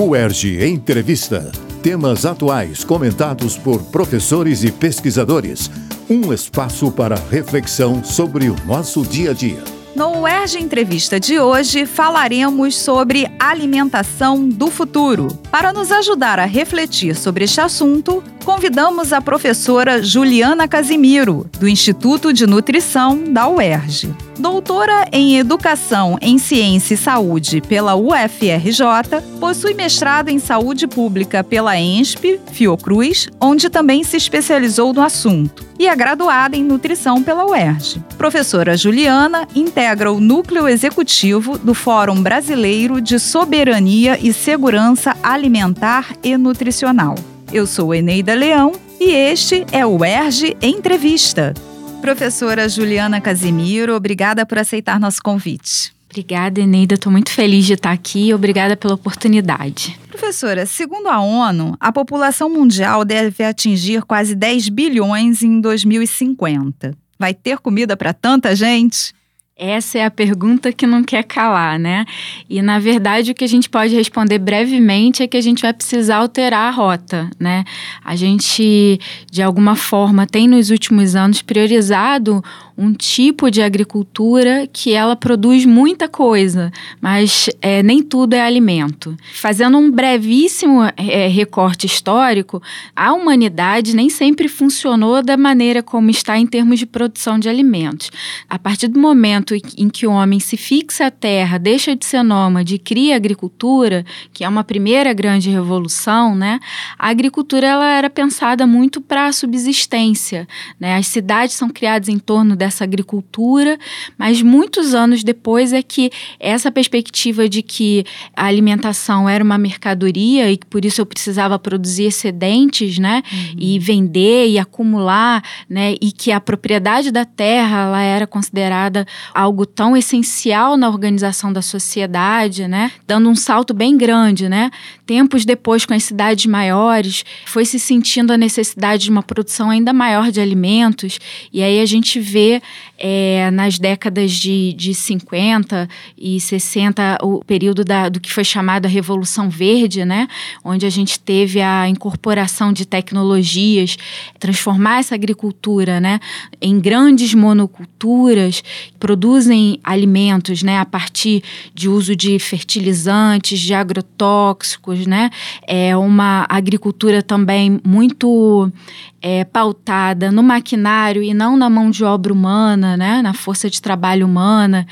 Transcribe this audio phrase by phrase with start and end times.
[0.00, 1.50] UERJ Entrevista.
[1.82, 5.68] Temas atuais comentados por professores e pesquisadores.
[6.08, 9.58] Um espaço para reflexão sobre o nosso dia a dia.
[9.96, 15.36] No UERJ Entrevista de hoje, falaremos sobre alimentação do futuro.
[15.50, 22.32] Para nos ajudar a refletir sobre este assunto, convidamos a professora Juliana Casimiro, do Instituto
[22.32, 24.27] de Nutrição da UERJ.
[24.38, 31.76] Doutora em Educação em Ciência e Saúde pela UFRJ, possui mestrado em Saúde Pública pela
[31.76, 38.00] ENSP, Fiocruz, onde também se especializou no assunto, e é graduada em Nutrição pela UERJ.
[38.16, 46.36] Professora Juliana integra o núcleo executivo do Fórum Brasileiro de Soberania e Segurança Alimentar e
[46.36, 47.16] Nutricional.
[47.52, 51.54] Eu sou Eneida Leão e este é o UERJ Entrevista.
[52.00, 55.92] Professora Juliana Casimiro, obrigada por aceitar nosso convite.
[56.10, 56.94] Obrigada, Eneida.
[56.94, 58.32] Estou muito feliz de estar aqui.
[58.32, 59.98] Obrigada pela oportunidade.
[60.08, 66.96] Professora, segundo a ONU, a população mundial deve atingir quase 10 bilhões em 2050.
[67.18, 69.12] Vai ter comida para tanta gente?
[69.58, 72.04] Essa é a pergunta que não quer calar, né?
[72.48, 75.72] E na verdade o que a gente pode responder brevemente é que a gente vai
[75.72, 77.64] precisar alterar a rota, né?
[78.04, 82.40] A gente de alguma forma tem nos últimos anos priorizado
[82.78, 89.16] um tipo de agricultura que ela produz muita coisa, mas é, nem tudo é alimento.
[89.34, 92.62] Fazendo um brevíssimo é, recorte histórico,
[92.94, 98.12] a humanidade nem sempre funcionou da maneira como está em termos de produção de alimentos.
[98.48, 102.22] A partir do momento em que o homem se fixa à terra, deixa de ser
[102.22, 106.60] nômade e cria agricultura, que é uma primeira grande revolução, né?
[106.96, 110.46] A agricultura ela era pensada muito para a subsistência,
[110.78, 110.94] né?
[110.94, 113.78] As cidades são criadas em torno dessa dessa agricultura,
[114.16, 118.04] mas muitos anos depois é que essa perspectiva de que
[118.36, 123.54] a alimentação era uma mercadoria e que por isso eu precisava produzir excedentes, né, uhum.
[123.58, 129.64] e vender e acumular, né, e que a propriedade da terra ela era considerada algo
[129.64, 134.70] tão essencial na organização da sociedade, né, dando um salto bem grande, né.
[135.08, 139.90] Tempos depois, com as cidades maiores, foi se sentindo a necessidade de uma produção ainda
[139.90, 141.18] maior de alimentos,
[141.50, 142.60] e aí a gente vê
[142.98, 148.86] é, nas décadas de, de 50 e 60, o período da, do que foi chamado
[148.86, 150.28] a Revolução Verde, né?
[150.64, 153.96] onde a gente teve a incorporação de tecnologias,
[154.38, 156.20] transformar essa agricultura né?
[156.60, 158.62] em grandes monoculturas,
[158.98, 160.78] produzem alimentos né?
[160.78, 161.42] a partir
[161.72, 165.30] de uso de fertilizantes, de agrotóxicos, né?
[165.66, 168.72] é uma agricultura também muito
[169.20, 173.80] é, pautada no maquinário e não na mão de obra humana, né, na força de
[173.80, 174.86] trabalho humana,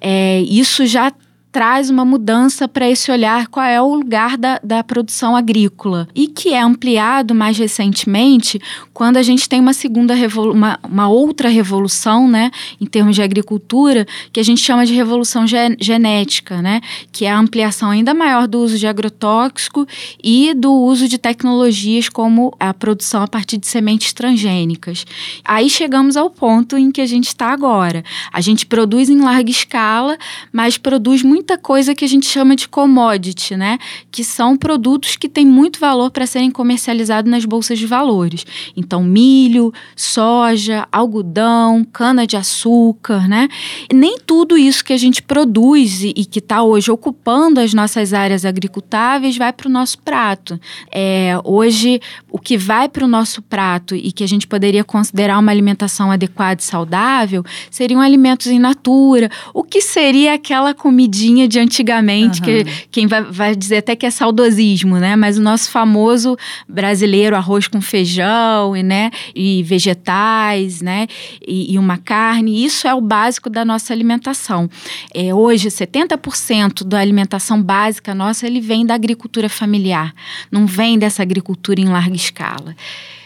[0.00, 1.12] é, isso já
[1.56, 6.28] traz uma mudança para esse olhar qual é o lugar da, da produção agrícola e
[6.28, 8.60] que é ampliado mais recentemente
[8.92, 10.12] quando a gente tem uma segunda
[10.52, 15.46] uma, uma outra revolução, né, em termos de agricultura, que a gente chama de revolução
[15.46, 19.86] ge genética, né, que é a ampliação ainda maior do uso de agrotóxico
[20.22, 25.06] e do uso de tecnologias como a produção a partir de sementes transgênicas.
[25.42, 28.04] Aí chegamos ao ponto em que a gente está agora.
[28.30, 30.18] A gente produz em larga escala,
[30.52, 33.78] mas produz muito muita coisa que a gente chama de commodity, né?
[34.10, 38.44] Que são produtos que têm muito valor para serem comercializados nas bolsas de valores.
[38.76, 43.46] Então, milho, soja, algodão, cana-de-açúcar, né?
[43.88, 47.72] E nem tudo isso que a gente produz e, e que está hoje ocupando as
[47.72, 50.58] nossas áreas agricultáveis vai para o nosso prato.
[50.92, 55.38] É, hoje, o que vai para o nosso prato e que a gente poderia considerar
[55.38, 59.30] uma alimentação adequada e saudável seriam alimentos in natura.
[59.54, 62.44] O que seria aquela comidinha de antigamente, uhum.
[62.44, 65.16] que quem vai, vai dizer até que é saudosismo, né?
[65.16, 66.36] Mas o nosso famoso
[66.68, 69.10] brasileiro arroz com feijão e, né?
[69.34, 71.06] e vegetais, né?
[71.46, 74.68] E, e uma carne, isso é o básico da nossa alimentação.
[75.14, 80.14] É, hoje, 70% da alimentação básica nossa ele vem da agricultura familiar,
[80.50, 82.74] não vem dessa agricultura em larga escala.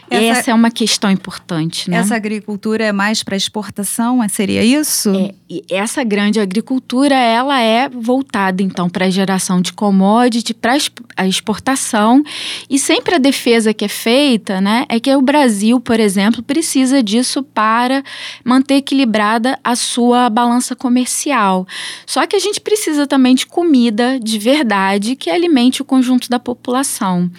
[0.09, 1.97] Essa, essa, é uma questão importante, né?
[1.97, 5.09] Essa agricultura é mais para exportação, seria isso?
[5.15, 10.77] É, e essa grande agricultura, ela é voltada então para a geração de commodity, para
[11.17, 12.23] a exportação,
[12.69, 17.03] e sempre a defesa que é feita, né, é que o Brasil, por exemplo, precisa
[17.03, 18.01] disso para
[18.45, 21.67] manter equilibrada a sua balança comercial.
[22.05, 26.39] Só que a gente precisa também de comida de verdade que alimente o conjunto da
[26.39, 27.29] população.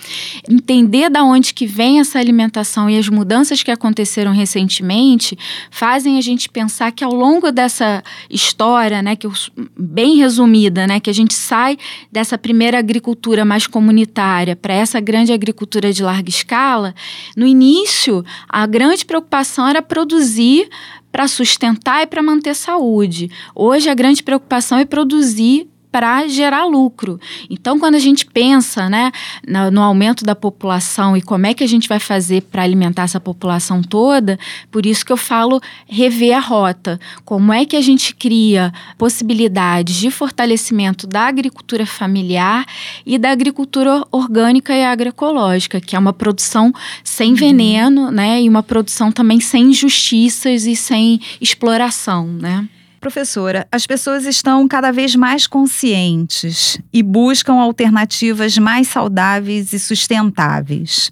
[0.47, 5.39] Entender da onde que vem essa alimentação e as mudanças que aconteceram recentemente
[5.71, 9.33] fazem a gente pensar que ao longo dessa história, né, que eu,
[9.79, 11.77] bem resumida, né, que a gente sai
[12.11, 16.95] dessa primeira agricultura mais comunitária para essa grande agricultura de larga escala,
[17.37, 20.69] no início a grande preocupação era produzir
[21.11, 23.31] para sustentar e para manter saúde.
[23.55, 27.21] Hoje a grande preocupação é produzir para gerar lucro.
[27.51, 29.13] Então, quando a gente pensa né,
[29.47, 33.03] no, no, aumento da população e como é que a gente vai fazer para alimentar
[33.03, 34.39] essa população toda,
[34.71, 36.99] por isso que eu falo rever a rota.
[37.27, 42.65] Como é que a gente cria possibilidades de fortalecimento da agricultura familiar
[43.05, 46.73] e da agricultura orgânica e agroecológica, que é uma produção
[47.05, 47.37] sem uhum.
[47.37, 52.67] veneno, né, e uma produção também sem injustiças e sem exploração, né?
[53.03, 61.11] Professora, as pessoas estão cada vez mais conscientes e buscam alternativas mais saudáveis e sustentáveis.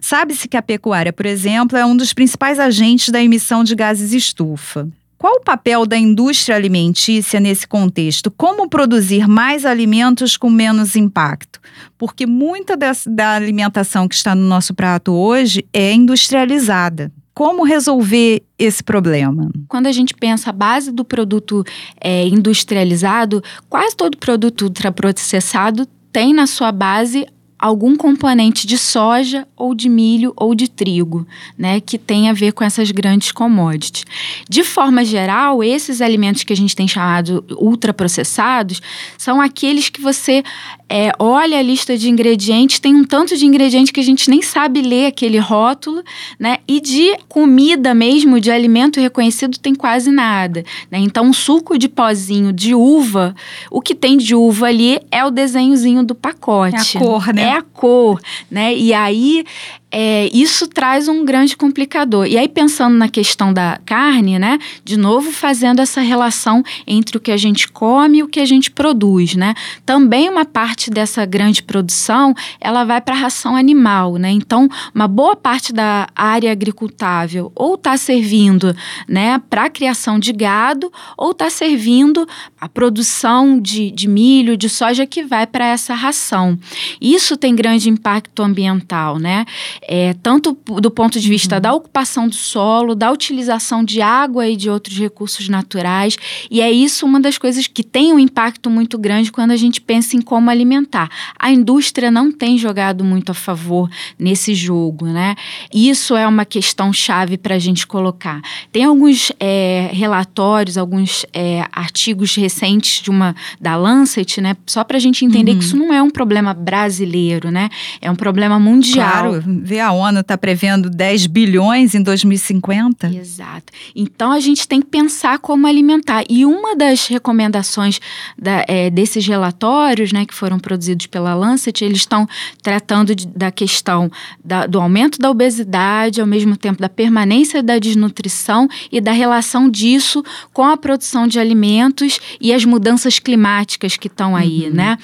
[0.00, 4.14] Sabe-se que a pecuária, por exemplo, é um dos principais agentes da emissão de gases
[4.14, 4.88] estufa.
[5.18, 8.30] Qual o papel da indústria alimentícia nesse contexto?
[8.30, 11.60] Como produzir mais alimentos com menos impacto?
[11.98, 18.82] Porque muita da alimentação que está no nosso prato hoje é industrializada como resolver esse
[18.82, 19.50] problema?
[19.68, 21.62] Quando a gente pensa a base do produto
[22.00, 27.26] é, industrializado, quase todo produto ultraprocessado tem na sua base
[27.66, 31.26] algum componente de soja ou de milho ou de trigo,
[31.58, 34.04] né, que tem a ver com essas grandes commodities.
[34.48, 38.80] De forma geral, esses alimentos que a gente tem chamado ultraprocessados
[39.18, 40.44] são aqueles que você
[40.88, 44.40] é, olha a lista de ingredientes, tem um tanto de ingrediente que a gente nem
[44.40, 46.02] sabe ler aquele rótulo,
[46.38, 46.58] né?
[46.68, 50.64] E de comida mesmo, de alimento reconhecido, tem quase nada.
[50.90, 50.98] Né?
[50.98, 53.34] Então, um suco de pozinho de uva,
[53.70, 56.96] o que tem de uva ali é o desenhozinho do pacote.
[56.96, 57.42] É a cor, né?
[57.42, 58.20] É a cor,
[58.50, 58.74] né?
[58.74, 59.44] E aí
[59.90, 62.26] é, isso traz um grande complicador.
[62.26, 64.58] E aí, pensando na questão da carne, né?
[64.84, 68.44] De novo, fazendo essa relação entre o que a gente come e o que a
[68.44, 69.54] gente produz, né?
[69.84, 74.30] Também uma parte dessa grande produção, ela vai para a ração animal, né?
[74.30, 78.76] Então, uma boa parte da área agricultável ou está servindo,
[79.08, 79.40] né?
[79.48, 82.26] Para a criação de gado ou está servindo
[82.60, 86.58] a produção de, de milho, de soja que vai para essa ração.
[87.00, 89.46] Isso tem grande impacto ambiental, né?
[89.82, 91.60] É, tanto do ponto de vista uhum.
[91.60, 96.16] da ocupação do solo, da utilização de água e de outros recursos naturais.
[96.50, 99.80] E é isso uma das coisas que tem um impacto muito grande quando a gente
[99.80, 101.08] pensa em como alimentar.
[101.38, 105.34] A indústria não tem jogado muito a favor nesse jogo, né?
[105.72, 108.40] Isso é uma questão chave para a gente colocar.
[108.72, 114.56] Tem alguns é, relatórios, alguns é, artigos recentes de uma da Lancet, né?
[114.66, 115.58] Só para a gente entender uhum.
[115.58, 117.68] que isso não é um problema brasileiro, né?
[118.00, 119.30] É um problema mundial.
[119.30, 123.08] Claro, vê a ONU está prevendo 10 bilhões em 2050.
[123.08, 123.72] Exato.
[123.94, 126.24] Então a gente tem que pensar como alimentar.
[126.28, 128.00] E uma das recomendações
[128.38, 132.28] da, é, desses relatórios, né, que foram produzidos pela Lancet, eles estão
[132.62, 134.10] tratando de, da questão
[134.44, 139.68] da, do aumento da obesidade, ao mesmo tempo da permanência da desnutrição e da relação
[139.68, 140.22] disso
[140.52, 144.74] com a produção de alimentos e as mudanças climáticas que estão aí, uhum.
[144.74, 144.98] né?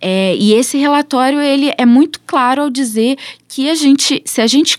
[0.00, 3.16] É, e esse relatório ele é muito claro ao dizer
[3.48, 4.78] que a gente, se a gente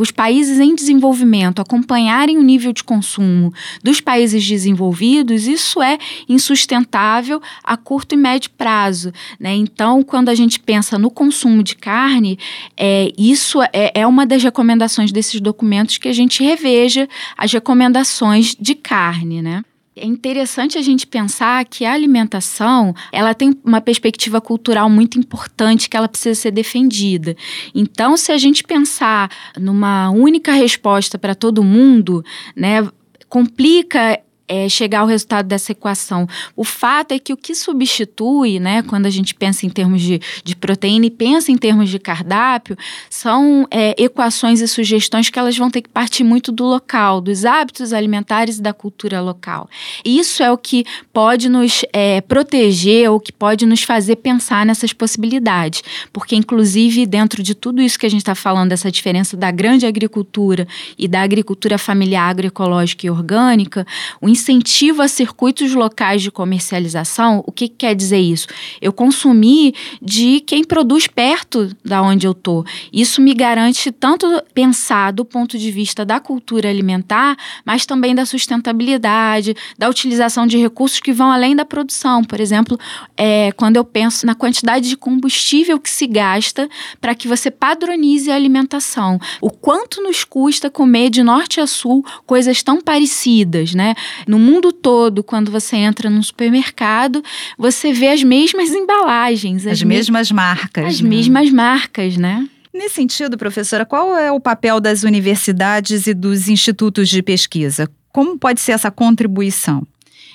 [0.00, 3.52] os países em desenvolvimento acompanharem o nível de consumo
[3.82, 9.52] dos países desenvolvidos, isso é insustentável a curto e médio prazo, né?
[9.54, 12.38] Então, quando a gente pensa no consumo de carne,
[12.76, 18.54] é, isso é, é uma das recomendações desses documentos que a gente reveja as recomendações
[18.58, 19.64] de carne, né?
[19.96, 25.88] É interessante a gente pensar que a alimentação, ela tem uma perspectiva cultural muito importante
[25.88, 27.36] que ela precisa ser defendida.
[27.72, 32.24] Então, se a gente pensar numa única resposta para todo mundo,
[32.56, 32.84] né,
[33.28, 36.26] complica é, chegar ao resultado dessa equação.
[36.54, 40.20] O fato é que o que substitui, né, quando a gente pensa em termos de,
[40.42, 42.76] de proteína e pensa em termos de cardápio,
[43.08, 47.44] são é, equações e sugestões que elas vão ter que partir muito do local, dos
[47.44, 49.68] hábitos alimentares e da cultura local.
[50.04, 54.92] Isso é o que pode nos é, proteger ou que pode nos fazer pensar nessas
[54.92, 55.82] possibilidades,
[56.12, 59.86] porque inclusive dentro de tudo isso que a gente está falando, dessa diferença da grande
[59.86, 60.66] agricultura
[60.98, 63.86] e da agricultura familiar agroecológica e orgânica,
[64.20, 68.46] o incentivo a circuitos locais de comercialização, o que, que quer dizer isso?
[68.80, 72.64] Eu consumir de quem produz perto da onde eu estou.
[72.92, 78.26] Isso me garante tanto pensar do ponto de vista da cultura alimentar, mas também da
[78.26, 82.22] sustentabilidade, da utilização de recursos que vão além da produção.
[82.22, 82.78] Por exemplo,
[83.16, 86.68] é, quando eu penso na quantidade de combustível que se gasta
[87.00, 89.18] para que você padronize a alimentação.
[89.40, 93.94] O quanto nos custa comer de norte a sul coisas tão parecidas, né?
[94.26, 97.22] No mundo todo, quando você entra num supermercado,
[97.58, 100.84] você vê as mesmas embalagens, as, as mesmas marcas.
[100.84, 101.08] As né?
[101.08, 102.48] mesmas marcas, né?
[102.72, 107.88] Nesse sentido, professora, qual é o papel das universidades e dos institutos de pesquisa?
[108.12, 109.86] Como pode ser essa contribuição?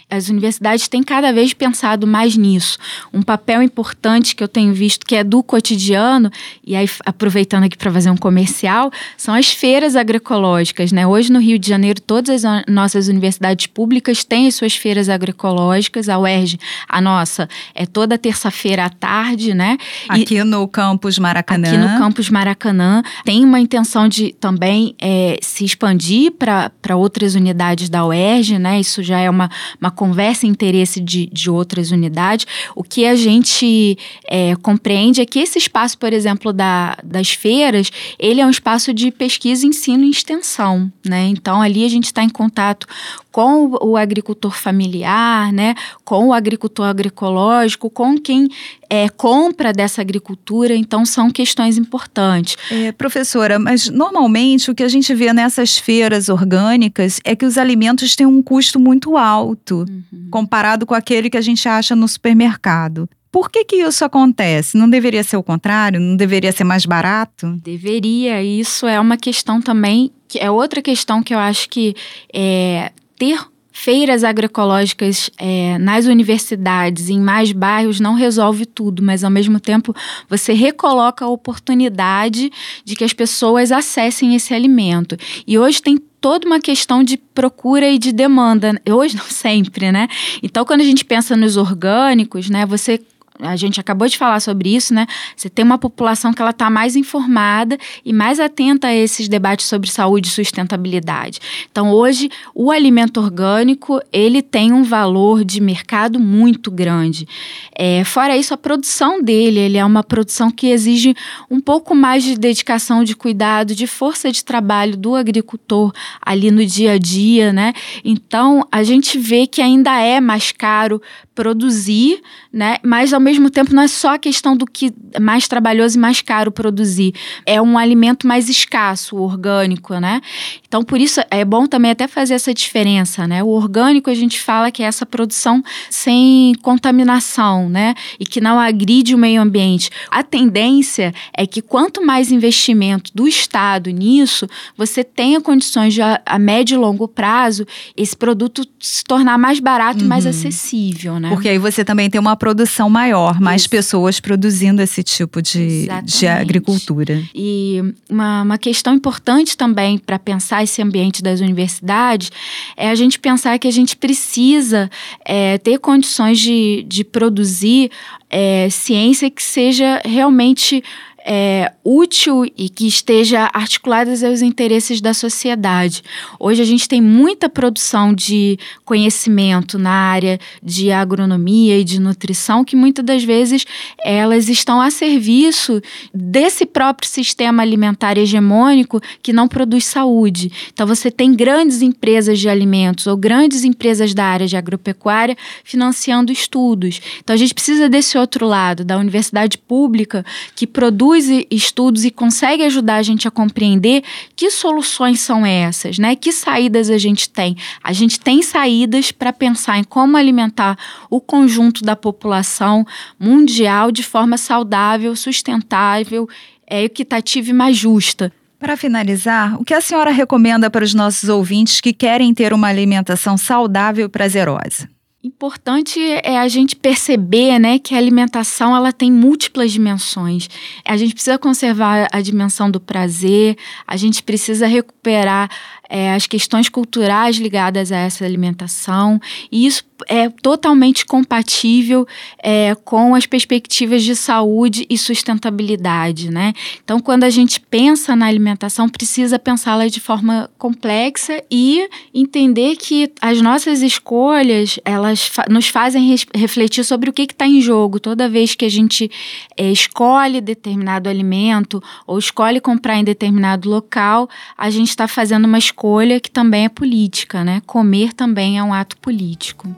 [0.09, 2.77] As universidades têm cada vez pensado mais nisso.
[3.13, 6.31] Um papel importante que eu tenho visto que é do cotidiano,
[6.65, 10.91] e aí aproveitando aqui para fazer um comercial, são as feiras agroecológicas.
[10.91, 11.05] Né?
[11.05, 16.09] Hoje no Rio de Janeiro, todas as nossas universidades públicas têm as suas feiras agroecológicas.
[16.09, 19.77] A UERJ, a nossa, é toda terça-feira à tarde, né?
[20.07, 21.67] Aqui e, no campus Maracanã.
[21.67, 23.03] Aqui no campus Maracanã.
[23.23, 28.79] Tem uma intenção de também é, se expandir para outras unidades da UERJ, né?
[28.79, 29.49] Isso já é uma,
[29.79, 33.97] uma conversa e interesse de, de outras unidades, o que a gente
[34.29, 38.93] é, compreende é que esse espaço, por exemplo, da, das feiras, ele é um espaço
[38.93, 41.27] de pesquisa, ensino e extensão, né?
[41.27, 42.87] Então, ali a gente está em contato
[43.31, 48.47] com o agricultor familiar, né, com o agricultor agroecológico, com quem
[48.89, 52.57] é, compra dessa agricultura, então são questões importantes.
[52.71, 57.57] É, professora, mas normalmente o que a gente vê nessas feiras orgânicas é que os
[57.57, 60.29] alimentos têm um custo muito alto uhum.
[60.31, 63.07] comparado com aquele que a gente acha no supermercado.
[63.31, 64.75] Por que, que isso acontece?
[64.75, 65.99] Não deveria ser o contrário?
[65.99, 67.59] Não deveria ser mais barato?
[67.61, 68.41] Deveria.
[68.41, 71.95] Isso é uma questão também, que é outra questão que eu acho que
[72.33, 79.29] é, ter feiras agroecológicas é, nas universidades, em mais bairros, não resolve tudo, mas ao
[79.29, 79.95] mesmo tempo
[80.27, 82.51] você recoloca a oportunidade
[82.83, 85.15] de que as pessoas acessem esse alimento.
[85.45, 88.81] E hoje tem toda uma questão de procura e de demanda.
[88.89, 90.07] Hoje não sempre, né?
[90.43, 92.99] Então, quando a gente pensa nos orgânicos, né, você
[93.41, 95.07] a gente acabou de falar sobre isso, né?
[95.35, 99.65] Você tem uma população que ela está mais informada e mais atenta a esses debates
[99.65, 101.39] sobre saúde e sustentabilidade.
[101.71, 107.27] Então, hoje, o alimento orgânico, ele tem um valor de mercado muito grande.
[107.73, 111.15] É, fora isso, a produção dele, ele é uma produção que exige
[111.49, 116.65] um pouco mais de dedicação, de cuidado, de força de trabalho do agricultor ali no
[116.65, 117.73] dia a dia, né?
[118.03, 121.01] Então, a gente vê que ainda é mais caro
[121.33, 122.79] produzir, né?
[122.83, 126.01] Mas ao mesmo tempo não é só a questão do que é mais trabalhoso e
[126.01, 127.13] mais caro produzir.
[127.45, 130.21] É um alimento mais escasso, orgânico, né?
[130.67, 133.41] Então por isso é bom também até fazer essa diferença, né?
[133.41, 137.93] O orgânico a gente fala que é essa produção sem contaminação, né?
[138.19, 139.89] E que não agride o meio ambiente.
[140.09, 146.21] A tendência é que quanto mais investimento do Estado nisso, você tenha condições de a,
[146.25, 150.07] a médio e longo prazo esse produto se tornar mais barato, uhum.
[150.07, 151.29] mais acessível, né?
[151.29, 151.29] né?
[151.29, 153.69] Porque aí você também tem uma produção maior, mais Isso.
[153.69, 157.21] pessoas produzindo esse tipo de, de agricultura.
[157.33, 162.31] E uma, uma questão importante também para pensar esse ambiente das universidades
[162.75, 164.89] é a gente pensar que a gente precisa
[165.25, 167.91] é, ter condições de, de produzir
[168.29, 170.83] é, ciência que seja realmente
[171.31, 176.01] é, útil e que esteja articulada aos interesses da sociedade.
[176.39, 182.65] Hoje a gente tem muita produção de conhecimento na área de agronomia e de nutrição
[182.65, 183.63] que muitas das vezes
[184.03, 185.79] elas estão a serviço
[186.11, 190.51] desse próprio sistema alimentar hegemônico que não produz saúde.
[190.73, 196.31] Então você tem grandes empresas de alimentos ou grandes empresas da área de agropecuária financiando
[196.31, 196.99] estudos.
[197.19, 202.11] Então a gente precisa desse outro lado, da universidade pública que produz produz estudos e
[202.11, 204.03] consegue ajudar a gente a compreender
[204.35, 206.15] que soluções são essas, né?
[206.15, 207.55] Que saídas a gente tem?
[207.83, 210.77] A gente tem saídas para pensar em como alimentar
[211.09, 212.85] o conjunto da população
[213.19, 216.27] mundial de forma saudável, sustentável,
[216.67, 218.31] é, equitativa e mais justa.
[218.57, 222.67] Para finalizar, o que a senhora recomenda para os nossos ouvintes que querem ter uma
[222.67, 224.98] alimentação saudável e prazerosa?
[225.21, 230.47] Importante é a gente perceber, né, que a alimentação ela tem múltiplas dimensões.
[230.85, 235.49] A gente precisa conservar a dimensão do prazer, a gente precisa recuperar
[235.89, 239.19] é, as questões culturais ligadas a essa alimentação,
[239.51, 242.07] e isso é totalmente compatível
[242.41, 246.53] é, com as perspectivas de saúde e sustentabilidade, né?
[246.83, 253.11] Então, quando a gente pensa na alimentação, precisa pensá-la de forma complexa e entender que
[253.21, 258.29] as nossas escolhas, elas fa nos fazem refletir sobre o que está em jogo toda
[258.29, 259.09] vez que a gente
[259.57, 265.57] é, escolhe determinado alimento ou escolhe comprar em determinado local, a gente está fazendo uma
[265.57, 267.61] escolha escolha que também é política, né?
[267.65, 269.73] Comer também é um ato político.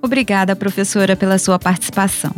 [0.00, 2.32] Obrigada, professora, pela sua participação.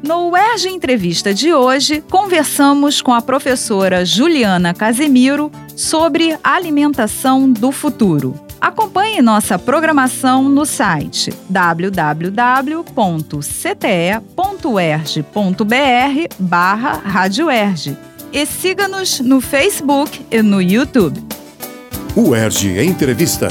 [0.00, 8.38] No UERJ Entrevista de hoje, conversamos com a professora Juliana Casemiro sobre alimentação do futuro.
[8.60, 12.84] Acompanhe nossa programação no site www.cte.erg.br
[16.38, 17.02] barra
[18.32, 21.29] e siga-nos no Facebook e no YouTube.
[22.16, 23.48] UERJ Entrevista.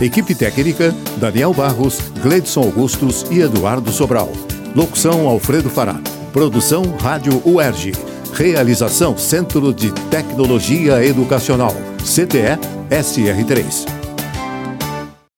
[0.00, 4.32] Equipe técnica: Daniel Barros, Gleidson Augustos e Eduardo Sobral.
[4.74, 6.00] Locução: Alfredo Fará.
[6.32, 7.92] Produção: Rádio UERJ.
[8.32, 11.74] Realização: Centro de Tecnologia Educacional.
[12.02, 12.58] CTE
[12.90, 13.99] SR3.